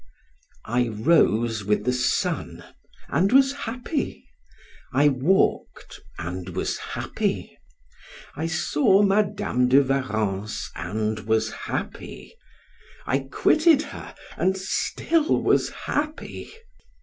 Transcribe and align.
I 0.65 0.87
rose 0.87 1.63
with 1.63 1.83
the 1.85 1.93
sun, 1.93 2.63
and 3.09 3.31
was 3.31 3.51
happy; 3.53 4.25
I 4.91 5.09
walked, 5.09 5.99
and 6.17 6.49
was 6.55 6.79
happy; 6.79 7.55
I 8.35 8.47
saw 8.47 9.03
Madam 9.03 9.67
de 9.67 9.83
Warrens, 9.83 10.71
and 10.73 11.19
was 11.27 11.51
happy; 11.51 12.33
I 13.05 13.19
quitted 13.31 13.83
her, 13.93 14.15
and 14.37 14.57
still 14.57 15.39
was 15.39 15.69
happy! 15.69 16.51